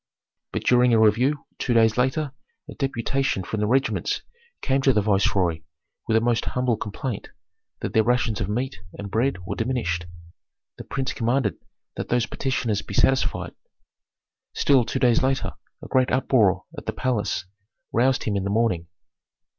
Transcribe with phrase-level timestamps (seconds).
[0.51, 2.31] But during a review two days later
[2.67, 4.23] a deputation from the regiments
[4.63, 5.61] came to the viceroy
[6.07, 7.29] with a most humble complaint,
[7.81, 10.07] that their rations of meat and bread were diminished.
[10.79, 11.57] The prince commanded
[11.97, 13.53] that those petitioners be satisfied.
[14.55, 15.53] Still, two days later
[15.83, 17.45] a great uproar at the palace
[17.93, 18.87] roused him in the morning.